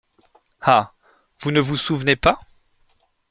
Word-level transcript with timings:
Ah! 0.61 0.95
vous 1.41 1.51
ne 1.51 1.59
vous 1.59 1.77
souvenez 1.77 2.15
pas? 2.15 2.39